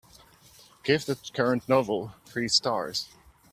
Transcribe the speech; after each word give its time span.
Give 0.81 1.05
the 1.05 1.15
current 1.35 1.69
novel 1.69 2.15
three 2.25 2.47
stars 2.47 3.07